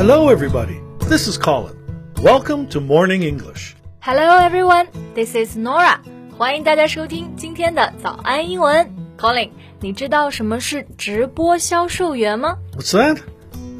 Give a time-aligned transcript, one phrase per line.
[0.00, 0.80] Hello, everybody.
[1.08, 1.74] This is Colin.
[2.22, 3.74] Welcome to Morning English.
[4.00, 6.00] Hello everyone, this is Nora.
[6.36, 8.94] 欢迎大家收听今天的早安英文。
[9.18, 9.50] Colin，
[9.80, 13.18] 你知道什么是直播销售员吗 What's that?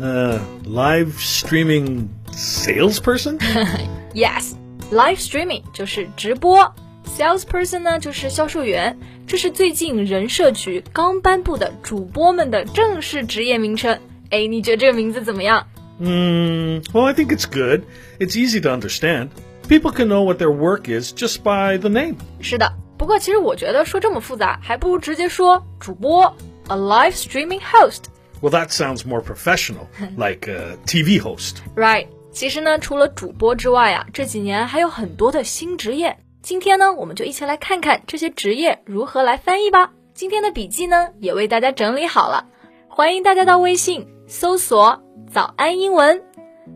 [0.01, 3.39] Uh, live streaming salesperson?
[4.15, 4.53] ？Yes,
[4.91, 6.75] live streaming 就是直播，
[7.17, 8.99] salesperson 呢就是销售员。
[9.27, 13.99] 这是最近人社局刚颁布的主播们的正式职业名称。
[14.31, 15.67] 哎，你觉得这个名字怎么样？
[16.02, 17.84] Hmm, well, I think it's good.
[18.20, 19.30] It's easy to understand.
[19.70, 22.16] People can know what their work is just by the name.
[22.42, 26.36] 是的，不过其实我觉得说这么复杂，还不如直接说主播
[26.70, 28.06] ，a live streaming host。
[28.42, 29.86] Well, that sounds more professional,
[30.18, 31.58] like a TV host.
[31.76, 36.18] Right，其实呢，除了主播之外啊，这几年还有很多的新职业。
[36.42, 39.92] 今天呢，我们就一起来看看这些职业如何来翻译吧。
[40.16, 42.48] 今天的笔记呢，也为大家整理好了，
[42.88, 46.23] 欢迎大家到微信搜索“早安英文”，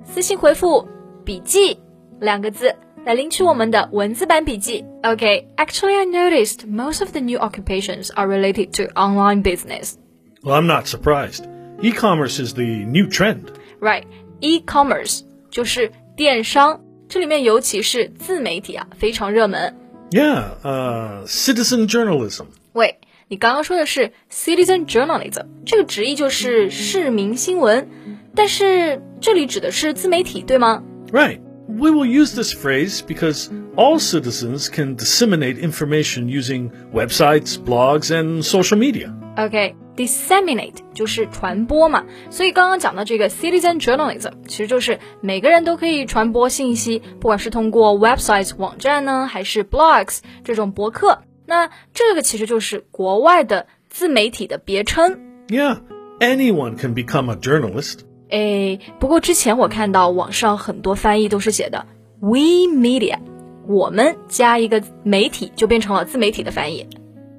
[0.04, 0.86] 私信回复“
[1.24, 1.78] 笔记”
[2.20, 4.84] 两个字来领取我们的文字版笔记。
[5.02, 9.94] Okay，actually I noticed most of the new occupations are related to online business.
[10.42, 11.44] Well, I'm not surprised.
[11.82, 13.44] E-commerce is the new trend.
[13.80, 14.04] Right,
[14.40, 19.74] e-commerce 就是电商，这里面尤其是自媒体啊，非常热门。
[20.10, 22.46] Yeah, uh, citizen journalism.
[22.72, 27.88] 喂，你刚刚说的是 citizen journalism，这个直译就是市民新闻，
[28.34, 30.82] 但是这里指的是自媒体，对吗？
[31.12, 31.40] Right.
[31.68, 38.42] We will use this phrase because all citizens can disseminate information using websites, blogs, and
[38.42, 39.14] social media.
[39.36, 55.20] OK，disseminate、就是传播嘛，所以刚刚讲的这个 citizen journalism 其实就是每个人都可以传播信息，不管是通过 websites 网站呢，还是 blogs 这种博客，那这个其实就是国外的自媒体的别称。
[55.46, 55.78] Yeah,
[56.18, 58.00] anyone can become a journalist.
[58.29, 61.85] 诶，不过之前我看到网上很多翻译都是写的
[62.19, 63.19] we media，
[63.67, 66.87] 我们加一个媒体就变成了自媒体的翻译。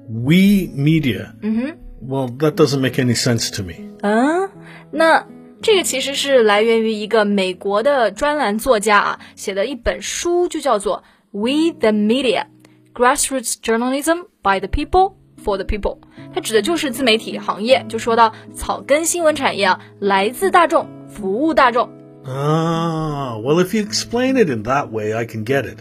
[0.09, 1.33] We media.
[1.41, 3.73] 嗯哼 Well, that doesn't make any sense to me.
[4.01, 4.49] 嗯，
[4.91, 5.27] 那
[5.61, 11.03] 这个其实是来源于一个美国的专栏作家啊写的一本书，就叫做
[11.37, 12.45] 《We the Media:
[12.93, 15.98] Grassroots Journalism by the People for the People》。
[16.34, 21.90] 它指的就是自媒体行业，就说到草根新闻产业啊，来自大众，服务大众。
[22.24, 25.78] Ah, well, if you explain it in that way, I can get it.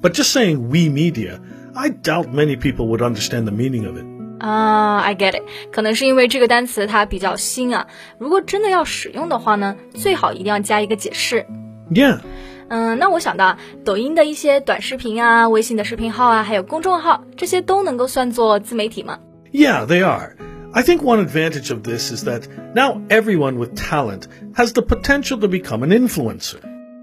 [0.00, 1.40] But just saying we media,
[1.74, 4.04] I doubt many people would understand the meaning of it.
[4.38, 7.86] 啊、i get it，可能是因为这个单词它比较新啊。
[8.18, 11.44] 如果真的要使用的话呢，最好一定要加一个解释。
[11.90, 12.20] Yeah.
[12.67, 19.19] 嗯，那我想到抖音的一些短视频啊，微信的视频号啊，还有公众号，这些都能够算作自媒体吗
[19.51, 20.35] ？Yeah, they are.
[20.73, 22.43] I think one advantage of this is that
[22.73, 24.23] now everyone with talent
[24.55, 26.57] has the potential to become an influencer.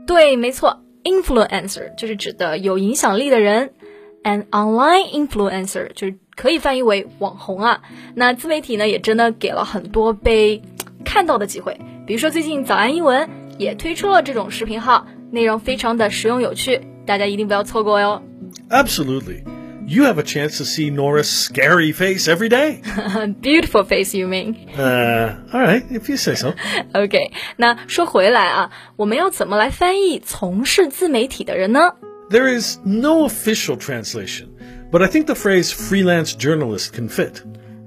[0.07, 3.71] 对，没错，influencer 就是指的有影响力的人
[4.25, 7.81] ，an online influencer 就是可以翻译为网红啊。
[8.15, 10.61] 那自媒体呢，也真的给了很多被
[11.05, 18.22] 看到的机会，比如说最近早安英文也推出了这种视频号，内容非常的实用有趣，大家一定不要错过哟。
[18.70, 19.44] Absolutely.
[19.90, 22.82] You have a chance to see Nora's scary face every day.
[23.42, 24.56] Beautiful face, you mean?
[24.78, 26.54] Uh, all right, if you say so.
[26.94, 31.94] OK，那说回来啊，我们要怎么来翻译从事自媒体的人呢？
[32.30, 34.50] There is no official translation,
[34.92, 37.36] but I think the phrase freelance journalist can fit.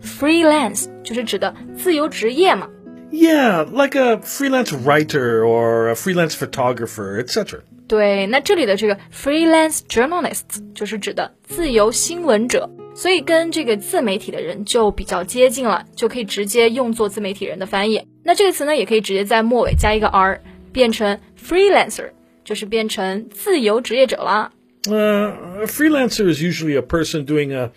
[0.02, 2.66] Freelance 就是指的自由职业嘛。
[3.14, 7.60] Yeah, like a freelance writer or a freelance photographer, etc.
[7.88, 18.06] 对，那这里的这个 freelance journalists 就是指的自由新闻者，所以跟这个自媒体的人就比较接近了，就可以直接用作自媒体人的翻译。
[18.22, 20.40] 那这个词呢，也可以直接在末尾加一个 r，
[20.72, 22.10] 变成 freelancer，
[22.44, 24.52] 就是变成自由职业者啦。
[24.86, 27.72] Uh, a freelancer is usually a person doing a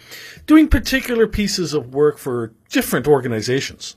[0.45, 3.95] doing particular pieces of work for different organizations.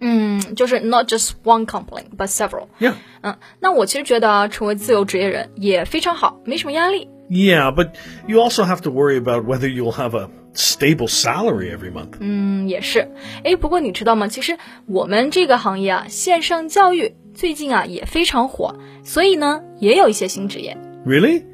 [0.00, 2.66] 嗯，就是 not just one company but several。
[2.78, 2.94] Yeah.
[3.22, 7.08] 嗯，那我其实觉得啊，成为自由职业人也非常好，没什么压力。
[7.30, 7.92] Yeah, but
[8.26, 12.16] you also have to worry about whether you'll have a stable salary every month.
[12.20, 13.08] 嗯，也是。
[13.44, 14.28] 哎，不过你知道吗？
[14.28, 20.76] 其实我们这个行业啊，线上教育最近啊也非常火，所以呢，也有一些新职业
[21.06, 21.44] Really?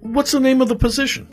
[0.00, 1.24] What's the name of the position?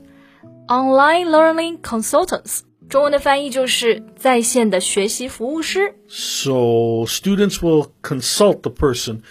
[0.67, 2.61] ，online learning consultants。
[2.89, 5.95] 中文的翻译就是在线的学习服务师。
[6.07, 9.21] So students will consult the person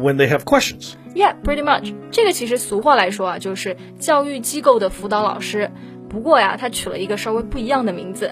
[0.00, 0.92] when they have questions.
[1.14, 1.92] Yeah, pretty much。
[2.10, 5.70] 这个其实俗话来说啊，就是教育机构的辅导老师。
[6.08, 8.30] 不过呀，他取了一个稍微不一样的名字。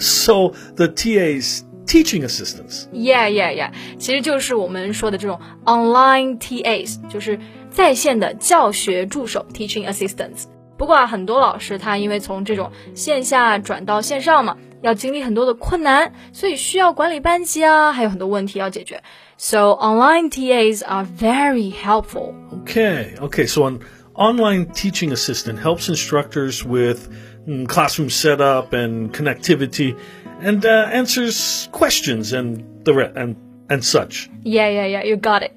[0.00, 2.86] So the TAs teaching assistants.
[2.92, 7.38] Yeah, yeah, yeah，其实就是我们说的这种 online TAs，就是
[7.70, 10.44] 在线的教学助手 teaching assistants。
[10.76, 19.02] 不过啊，很多老师他因为从这种线下转到线上嘛，要经历很多的困难，所以需要管理班级啊，还有很多问题要解决。
[19.36, 22.34] So online TAs are very helpful.
[22.64, 23.46] Okay, okay.
[23.46, 23.80] So an
[24.14, 27.08] online teaching assistant helps instructors with
[27.46, 29.96] mm, classroom setup and connectivity,
[30.42, 33.36] and uh, answers questions and the re- and
[33.68, 34.28] and such.
[34.42, 35.52] Yeah, yeah, yeah, you got it.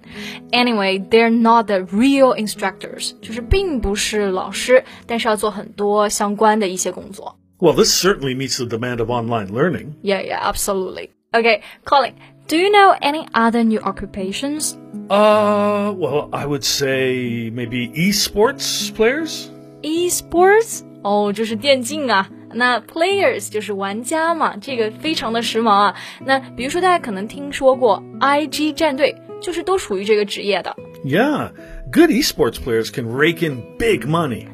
[0.52, 7.38] Anyway, they're not the real instructors，就是并不是老师，但是要做很多相关的一些工作。
[7.60, 9.94] Well, this certainly meets the demand of online learning.
[10.04, 11.10] Yeah, yeah, absolutely.
[11.32, 12.14] Okay, Colin,
[12.48, 14.76] do you know any other new occupations?
[15.10, 19.50] Uh, well, I would say maybe esports players.
[19.82, 22.30] Esports 哦，就是电竞啊。
[22.53, 25.95] 那 players 就是玩家嘛，这个非常的时髦啊。
[26.25, 30.75] 那比如说大家可能听说过 IG 战队，就是都属于这个职业的。
[31.05, 31.53] Yeah,
[31.93, 34.47] good esports players can rake in big money.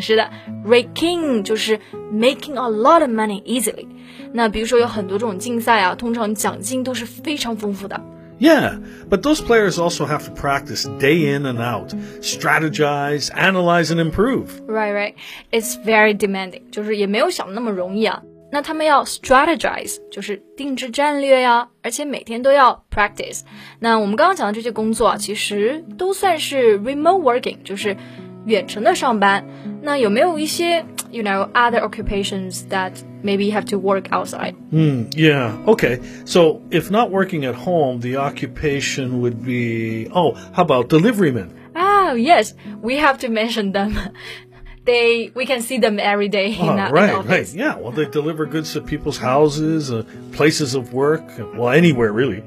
[0.00, 0.28] 是的
[0.66, 1.78] ，raking 就是
[2.12, 3.86] making a lot of money easily。
[4.32, 8.00] 那比如说有很多这种竞赛啊，通常奖金都是非常丰富的。
[8.41, 8.77] Yeah,
[9.09, 14.61] but those players also have to practice day in and out, strategize, analyze, and improve.
[14.67, 15.15] Right, right.
[15.51, 18.21] It's very demanding，就是也没有想的那么容易啊。
[18.51, 23.41] 那他们要 strategize，就是定制战略呀，而且每天都要 practice。
[23.79, 27.97] 那我们刚刚讲的这些工作啊，其实都算是 remote working，就是
[28.45, 29.45] 远程的上班。
[29.81, 34.53] 那有没有一些 you know other occupations that maybe you have to work outside?
[34.71, 35.99] Hmm, yeah, okay.
[36.25, 41.49] So if not working at home, the occupation would be oh, how about deliverymen?
[41.75, 43.97] Ah, yes, we have to mention them.
[44.85, 47.29] They we can see them every day in, Oh, the, in the right, office.
[47.29, 47.53] right.
[47.53, 51.23] Yeah, well, they deliver goods to people's houses, uh, places of work,
[51.57, 52.41] well, anywhere really.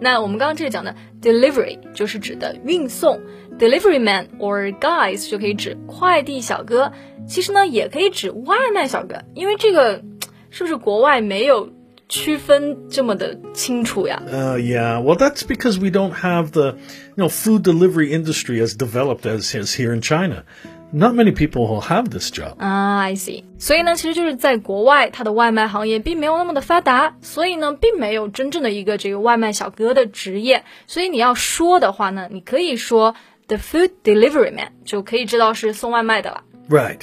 [0.00, 3.18] 那我们刚刚这里讲的 delivery 就是指的运送
[3.58, 6.92] ，delivery man or guys 就可以指快递小哥，
[7.28, 10.02] 其实呢也可以指外卖小哥，因为这个
[10.50, 11.70] 是不是国外没有
[12.08, 14.22] 区分这么的清楚呀？
[14.30, 16.76] Uh, yeah, well, that's because we don't have the,
[17.16, 20.44] you know, food delivery industry as developed as is here in China.
[20.92, 22.54] Not many people will have this job.
[22.58, 23.42] 啊、i see。
[23.58, 30.62] 所以呢，其实就是在国外，它的外卖行业并没有那么的发达，所以呢，并没有真正的一个这个外卖小哥的职业。
[30.86, 33.16] 所以你要说的话呢，你可以说
[33.48, 36.42] the food delivery man，就可以知道是送外卖的了。
[36.68, 37.00] Right.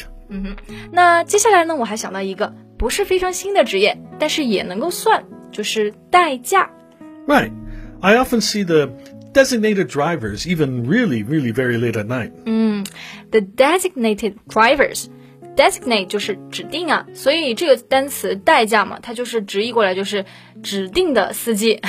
[0.92, 6.70] 那接下来呢，我还想到一个不是非常新的职业，但是也能够算，就是代驾。
[7.28, 7.52] Right.
[8.00, 8.90] I often see the
[9.34, 12.32] designated drivers even really, really very late at night.
[13.32, 15.08] The designated drivers。
[15.56, 20.24] designate 就是指定啊，所以这个单词代驾嘛，它就是直译过来就是
[20.64, 21.82] 指定的司机。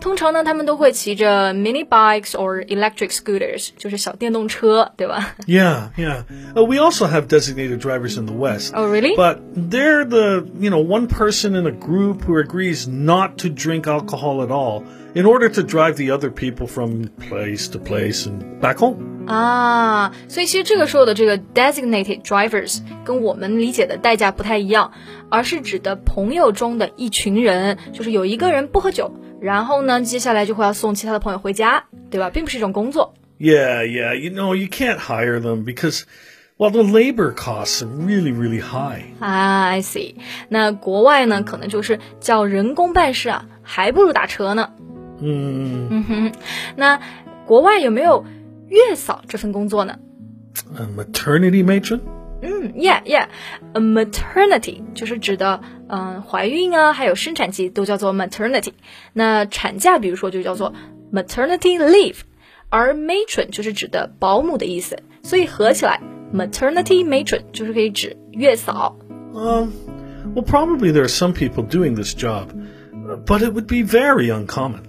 [0.00, 6.24] 通常呢，他们都会骑着 mini bikes or electric scooters，就是小电动车，对吧 Yeah, yeah.
[6.54, 8.74] Uh, we also have designated drivers in the West.
[8.74, 9.16] Oh, really?
[9.16, 13.86] But they're the, you know, one person in a group who agrees not to drink
[13.86, 14.84] alcohol at all
[15.14, 19.09] in order to drive the other people from place to place and back home.
[19.27, 24.91] 啊，所以其实这个时候的这个 designated drivers 跟我们理解的代驾不太一样，
[25.29, 32.29] 而是指的朋友中的一群人，就是有一个人不喝酒，然后呢，接下来就会要送其他的朋友回家，对吧？
[32.29, 33.13] 并不是一种工作。
[33.39, 34.15] Yeah, yeah.
[34.15, 36.03] You know, you can't hire them because,
[36.57, 39.01] well, the labor costs are really, really high.
[39.19, 40.15] 啊，I see。
[40.49, 44.71] 那国外呢，可能就是叫人工办事啊，还不如打车呢。
[45.19, 46.31] Mm, 嗯哼，
[46.75, 46.99] 那
[47.45, 48.25] 国外有没有
[48.70, 49.98] 月嫂这份工作呢？
[50.76, 52.00] a maternity matron?
[52.42, 58.72] 嗯，yeah yeah，a maternity 就是指的嗯、呃怀孕啊，还有生产期都叫做 maternity。
[59.12, 60.74] 那产假比如说就叫做
[61.12, 62.16] maternity leave，
[62.68, 66.00] 而 matron 就是指的保姆的意思，所以合起来
[66.34, 68.96] maternity matron 就是可以指月嫂。
[69.32, 69.70] Um,
[70.34, 72.48] well, probably there are some people doing this job,
[72.92, 74.80] uh, but it would be very uncommon.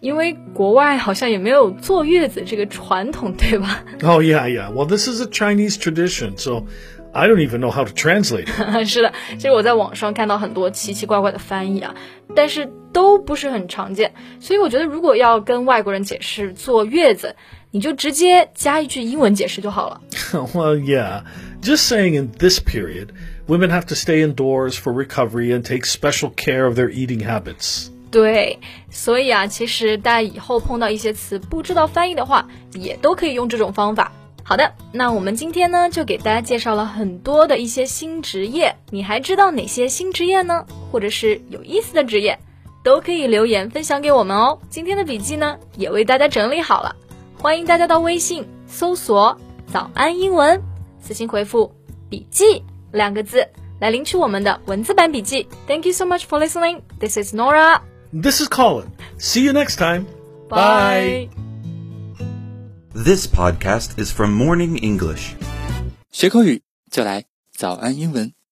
[0.00, 3.84] 因为国外好像也没有坐月子这个传统，对吧？
[4.02, 4.72] Oh, yeah, yeah.
[4.72, 6.66] Well, this is a Chinese tradition, so
[7.12, 8.84] I don't even know how to translate it.
[8.86, 11.94] 是的，其实我在网上看到很多奇奇怪怪的翻译啊，
[12.34, 14.12] 但是都不是很常见。
[14.40, 17.36] 所以我觉得，如果要跟外国人解释坐月子，
[17.70, 20.00] 你就直接加一句英文解释就好了。
[20.54, 21.22] well, yeah.
[21.62, 23.10] Just saying in this period,
[23.46, 27.88] women have to stay indoors for recovery and take special care of their eating habits.
[28.09, 28.59] 对，
[28.89, 34.11] 所以啊，其实大家以后碰到一些词不知道翻译的话，也都可以用这种方法。
[34.43, 40.65] 好的，那我们今天呢，就给大家介绍了很多的一些新职业，你还知道哪些新职业呢？
[40.89, 42.39] 或者是有意思的职业？
[42.81, 44.57] 都可以留言分享给我们哦。
[44.69, 46.95] 今天的笔记呢，也为大家整理好了，
[47.37, 49.37] 欢迎大家到微信搜索
[49.67, 50.61] “早安英文”，
[51.01, 51.75] 私信回复
[52.09, 53.45] “笔记”两个字
[53.81, 55.45] 来领取我们的文字版笔记。
[55.67, 56.79] Thank you so much for listening.
[57.01, 57.81] This is Nora.
[58.16, 58.92] This is Colin.
[59.18, 60.06] See you next time.
[60.48, 61.28] Bye.
[62.94, 65.34] This podcast is from Morning English.
[66.10, 67.24] 学口语就来
[67.56, 68.34] 早安英文。